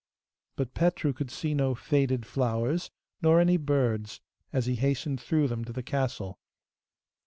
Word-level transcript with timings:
But 0.55 0.73
Petru 0.73 1.13
could 1.13 1.29
see 1.29 1.53
no 1.53 1.75
faded 1.75 2.25
flowers, 2.25 2.89
nor 3.21 3.39
any 3.39 3.57
birds, 3.57 4.19
as 4.51 4.65
he 4.65 4.73
hastened 4.77 5.21
through 5.21 5.47
them 5.47 5.63
to 5.65 5.73
the 5.73 5.83
castle. 5.83 6.39